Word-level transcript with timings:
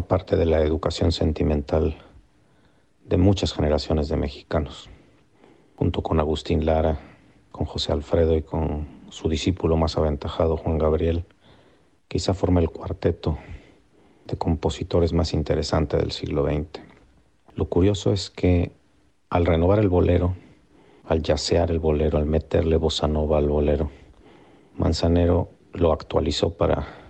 parte 0.00 0.36
de 0.36 0.46
la 0.46 0.62
educación 0.62 1.12
sentimental 1.12 1.96
de 3.04 3.16
muchas 3.16 3.52
generaciones 3.52 4.08
de 4.08 4.16
mexicanos, 4.16 4.90
junto 5.76 6.02
con 6.02 6.20
Agustín 6.20 6.66
Lara, 6.66 6.98
con 7.52 7.66
José 7.66 7.92
Alfredo 7.92 8.36
y 8.36 8.42
con 8.42 8.88
su 9.10 9.28
discípulo 9.28 9.76
más 9.76 9.96
aventajado, 9.96 10.56
Juan 10.56 10.78
Gabriel, 10.78 11.24
quizá 12.08 12.34
forma 12.34 12.60
el 12.60 12.70
cuarteto 12.70 13.38
de 14.26 14.36
compositores 14.36 15.12
más 15.12 15.32
interesante 15.32 15.96
del 15.96 16.12
siglo 16.12 16.44
XX. 16.44 16.80
Lo 17.54 17.66
curioso 17.66 18.12
es 18.12 18.30
que 18.30 18.72
al 19.30 19.46
renovar 19.46 19.78
el 19.78 19.88
bolero, 19.88 20.34
al 21.04 21.22
yacear 21.22 21.70
el 21.70 21.78
bolero, 21.78 22.18
al 22.18 22.26
meterle 22.26 22.76
bossa 22.76 23.06
nova 23.06 23.38
al 23.38 23.48
bolero, 23.48 23.90
Manzanero 24.76 25.48
lo 25.72 25.92
actualizó 25.92 26.54
para 26.54 27.05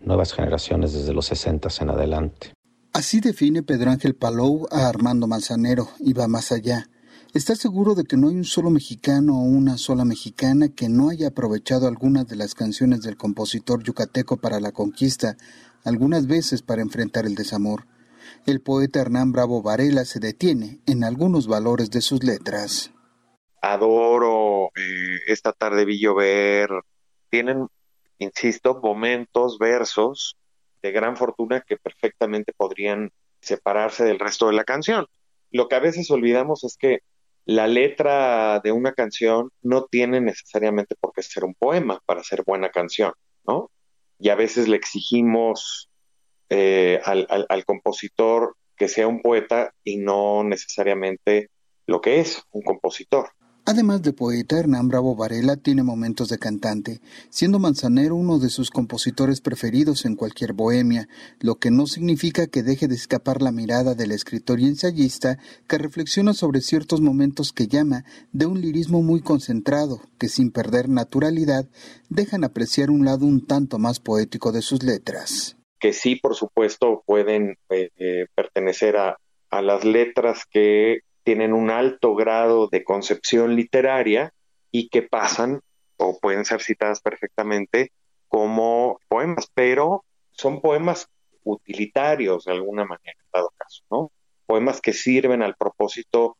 nuevas 0.00 0.32
generaciones 0.32 0.92
desde 0.92 1.12
los 1.12 1.26
60 1.26 1.68
en 1.80 1.90
adelante. 1.90 2.52
Así 2.92 3.20
define 3.20 3.62
Pedro 3.62 3.90
Ángel 3.90 4.14
Palou 4.14 4.66
a 4.70 4.88
Armando 4.88 5.26
Manzanero 5.26 5.88
y 6.00 6.14
va 6.14 6.26
más 6.26 6.52
allá. 6.52 6.88
Está 7.34 7.54
seguro 7.54 7.94
de 7.94 8.04
que 8.04 8.16
no 8.16 8.28
hay 8.28 8.36
un 8.36 8.44
solo 8.44 8.70
mexicano 8.70 9.38
o 9.38 9.42
una 9.42 9.76
sola 9.76 10.04
mexicana 10.04 10.68
que 10.68 10.88
no 10.88 11.10
haya 11.10 11.28
aprovechado 11.28 11.86
algunas 11.86 12.26
de 12.26 12.36
las 12.36 12.54
canciones 12.54 13.02
del 13.02 13.18
compositor 13.18 13.82
yucateco 13.82 14.38
para 14.38 14.60
la 14.60 14.72
conquista, 14.72 15.36
algunas 15.84 16.26
veces 16.26 16.62
para 16.62 16.82
enfrentar 16.82 17.26
el 17.26 17.34
desamor. 17.34 17.86
El 18.46 18.60
poeta 18.60 19.00
Hernán 19.00 19.32
Bravo 19.32 19.62
Varela 19.62 20.04
se 20.04 20.20
detiene 20.20 20.80
en 20.86 21.04
algunos 21.04 21.46
valores 21.46 21.90
de 21.90 22.00
sus 22.00 22.24
letras. 22.24 22.92
Adoro 23.60 24.68
eh, 24.76 25.18
esta 25.26 25.52
tarde 25.52 25.84
vi 25.84 26.00
llover. 26.00 26.70
Tienen, 27.30 27.68
insisto, 28.18 28.80
momentos, 28.82 29.58
versos 29.58 30.36
de 30.82 30.92
gran 30.92 31.16
fortuna 31.16 31.62
que 31.66 31.76
perfectamente 31.76 32.52
podrían 32.56 33.10
separarse 33.40 34.04
del 34.04 34.18
resto 34.18 34.46
de 34.46 34.54
la 34.54 34.64
canción. 34.64 35.06
Lo 35.50 35.68
que 35.68 35.76
a 35.76 35.80
veces 35.80 36.10
olvidamos 36.10 36.64
es 36.64 36.76
que 36.76 37.00
la 37.44 37.66
letra 37.66 38.60
de 38.60 38.72
una 38.72 38.92
canción 38.92 39.50
no 39.62 39.84
tiene 39.84 40.20
necesariamente 40.20 40.94
por 41.00 41.12
qué 41.14 41.22
ser 41.22 41.44
un 41.44 41.54
poema 41.54 42.00
para 42.04 42.22
ser 42.22 42.44
buena 42.44 42.70
canción, 42.70 43.12
¿no? 43.46 43.70
Y 44.18 44.28
a 44.28 44.34
veces 44.34 44.68
le 44.68 44.76
exigimos 44.76 45.88
eh, 46.50 47.00
al, 47.04 47.26
al 47.48 47.64
compositor 47.64 48.56
que 48.76 48.88
sea 48.88 49.08
un 49.08 49.22
poeta 49.22 49.72
y 49.82 49.96
no 49.96 50.44
necesariamente 50.44 51.48
lo 51.86 52.00
que 52.00 52.20
es 52.20 52.42
un 52.50 52.62
compositor. 52.62 53.30
Además 53.70 54.00
de 54.00 54.14
poeta, 54.14 54.58
Hernán 54.58 54.88
Bravo 54.88 55.14
Varela 55.14 55.58
tiene 55.58 55.82
momentos 55.82 56.30
de 56.30 56.38
cantante, 56.38 57.02
siendo 57.28 57.58
Manzanero 57.58 58.16
uno 58.16 58.38
de 58.38 58.48
sus 58.48 58.70
compositores 58.70 59.42
preferidos 59.42 60.06
en 60.06 60.16
cualquier 60.16 60.54
bohemia, 60.54 61.06
lo 61.40 61.56
que 61.56 61.70
no 61.70 61.84
significa 61.86 62.46
que 62.46 62.62
deje 62.62 62.88
de 62.88 62.94
escapar 62.94 63.42
la 63.42 63.52
mirada 63.52 63.94
del 63.94 64.12
escritor 64.12 64.58
y 64.58 64.68
ensayista 64.68 65.36
que 65.68 65.76
reflexiona 65.76 66.32
sobre 66.32 66.62
ciertos 66.62 67.02
momentos 67.02 67.52
que 67.52 67.66
llama 67.66 68.06
de 68.32 68.46
un 68.46 68.62
lirismo 68.62 69.02
muy 69.02 69.20
concentrado, 69.20 70.00
que 70.18 70.28
sin 70.30 70.50
perder 70.50 70.88
naturalidad 70.88 71.68
dejan 72.08 72.44
apreciar 72.44 72.88
un 72.88 73.04
lado 73.04 73.26
un 73.26 73.44
tanto 73.44 73.78
más 73.78 74.00
poético 74.00 74.50
de 74.50 74.62
sus 74.62 74.82
letras. 74.82 75.58
Que 75.78 75.92
sí, 75.92 76.16
por 76.16 76.36
supuesto, 76.36 77.02
pueden 77.04 77.58
eh, 77.68 77.90
eh, 77.98 78.28
pertenecer 78.34 78.96
a, 78.96 79.18
a 79.50 79.60
las 79.60 79.84
letras 79.84 80.44
que 80.50 81.00
tienen 81.28 81.52
un 81.52 81.68
alto 81.68 82.14
grado 82.14 82.68
de 82.68 82.82
concepción 82.82 83.54
literaria 83.54 84.32
y 84.70 84.88
que 84.88 85.02
pasan 85.02 85.60
o 85.98 86.18
pueden 86.18 86.46
ser 86.46 86.62
citadas 86.62 87.02
perfectamente 87.02 87.92
como 88.28 88.98
poemas, 89.08 89.50
pero 89.52 90.06
son 90.30 90.62
poemas 90.62 91.06
utilitarios 91.44 92.46
de 92.46 92.52
alguna 92.52 92.86
manera, 92.86 93.12
en 93.12 93.30
dado 93.30 93.52
caso, 93.58 93.84
¿no? 93.90 94.10
Poemas 94.46 94.80
que 94.80 94.94
sirven 94.94 95.42
al 95.42 95.54
propósito 95.54 96.38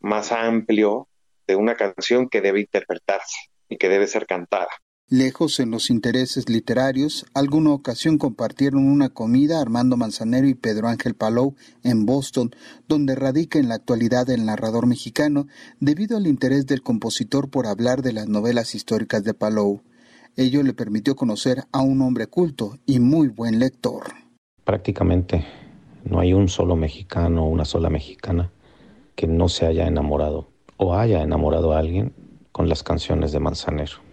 más 0.00 0.32
amplio 0.32 1.08
de 1.46 1.56
una 1.56 1.74
canción 1.74 2.28
que 2.28 2.42
debe 2.42 2.60
interpretarse 2.60 3.38
y 3.70 3.78
que 3.78 3.88
debe 3.88 4.06
ser 4.06 4.26
cantada. 4.26 4.68
Lejos 5.08 5.60
en 5.60 5.70
los 5.70 5.88
intereses 5.88 6.48
literarios, 6.48 7.26
alguna 7.32 7.70
ocasión 7.70 8.18
compartieron 8.18 8.90
una 8.90 9.08
comida 9.08 9.60
Armando 9.60 9.96
Manzanero 9.96 10.48
y 10.48 10.54
Pedro 10.54 10.88
Ángel 10.88 11.14
Palou 11.14 11.54
en 11.84 12.06
Boston, 12.06 12.50
donde 12.88 13.14
radica 13.14 13.60
en 13.60 13.68
la 13.68 13.76
actualidad 13.76 14.28
el 14.30 14.44
narrador 14.44 14.88
mexicano, 14.88 15.46
debido 15.78 16.16
al 16.16 16.26
interés 16.26 16.66
del 16.66 16.82
compositor 16.82 17.50
por 17.50 17.68
hablar 17.68 18.02
de 18.02 18.14
las 18.14 18.26
novelas 18.26 18.74
históricas 18.74 19.22
de 19.22 19.32
Palou. 19.32 19.80
Ello 20.34 20.64
le 20.64 20.74
permitió 20.74 21.14
conocer 21.14 21.62
a 21.70 21.82
un 21.82 22.02
hombre 22.02 22.26
culto 22.26 22.76
y 22.84 22.98
muy 22.98 23.28
buen 23.28 23.60
lector. 23.60 24.06
Prácticamente 24.64 25.46
no 26.04 26.18
hay 26.18 26.32
un 26.32 26.48
solo 26.48 26.74
mexicano 26.74 27.44
o 27.44 27.48
una 27.48 27.64
sola 27.64 27.90
mexicana 27.90 28.50
que 29.14 29.28
no 29.28 29.48
se 29.48 29.66
haya 29.66 29.86
enamorado 29.86 30.48
o 30.78 30.96
haya 30.96 31.22
enamorado 31.22 31.74
a 31.74 31.78
alguien 31.78 32.12
con 32.50 32.68
las 32.68 32.82
canciones 32.82 33.30
de 33.30 33.38
Manzanero. 33.38 34.04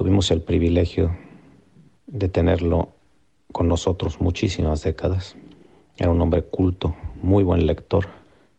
Tuvimos 0.00 0.30
el 0.30 0.40
privilegio 0.40 1.14
de 2.06 2.30
tenerlo 2.30 2.88
con 3.52 3.68
nosotros 3.68 4.18
muchísimas 4.18 4.82
décadas. 4.82 5.36
Era 5.98 6.10
un 6.10 6.18
hombre 6.22 6.42
culto, 6.42 6.96
muy 7.20 7.44
buen 7.44 7.66
lector, 7.66 8.06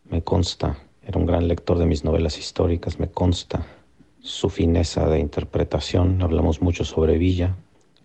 me 0.08 0.22
consta. 0.22 0.78
Era 1.04 1.18
un 1.18 1.26
gran 1.26 1.48
lector 1.48 1.78
de 1.78 1.86
mis 1.86 2.04
novelas 2.04 2.38
históricas, 2.38 3.00
me 3.00 3.08
consta 3.08 3.66
su 4.20 4.50
fineza 4.50 5.08
de 5.08 5.18
interpretación. 5.18 6.22
Hablamos 6.22 6.62
mucho 6.62 6.84
sobre 6.84 7.18
Villa. 7.18 7.56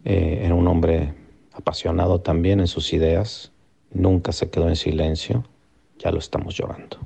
Eh, 0.03 0.41
era 0.43 0.55
un 0.55 0.67
hombre 0.67 1.13
apasionado 1.53 2.21
también 2.21 2.59
en 2.59 2.67
sus 2.67 2.91
ideas. 2.91 3.51
Nunca 3.91 4.31
se 4.31 4.49
quedó 4.49 4.67
en 4.67 4.75
silencio. 4.75 5.43
Ya 5.99 6.09
lo 6.09 6.17
estamos 6.17 6.55
llorando. 6.55 6.97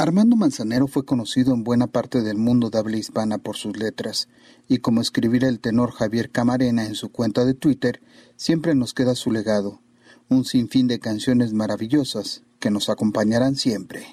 Armando 0.00 0.34
Manzanero 0.34 0.86
fue 0.86 1.04
conocido 1.04 1.52
en 1.52 1.62
buena 1.62 1.86
parte 1.86 2.22
del 2.22 2.38
mundo 2.38 2.70
de 2.70 2.78
habla 2.78 2.96
hispana 2.96 3.36
por 3.36 3.58
sus 3.58 3.76
letras, 3.76 4.28
y 4.66 4.78
como 4.78 5.02
escribirá 5.02 5.46
el 5.46 5.60
tenor 5.60 5.92
Javier 5.92 6.30
Camarena 6.30 6.86
en 6.86 6.94
su 6.94 7.12
cuenta 7.12 7.44
de 7.44 7.52
Twitter, 7.52 8.00
siempre 8.34 8.74
nos 8.74 8.94
queda 8.94 9.14
su 9.14 9.30
legado, 9.30 9.82
un 10.30 10.46
sinfín 10.46 10.86
de 10.86 11.00
canciones 11.00 11.52
maravillosas 11.52 12.44
que 12.60 12.70
nos 12.70 12.88
acompañarán 12.88 13.56
siempre. 13.56 14.06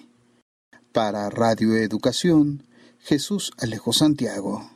Para 0.91 1.29
Radio 1.29 1.77
Educación, 1.77 2.63
Jesús 2.99 3.53
Alejo 3.57 3.93
Santiago. 3.93 4.69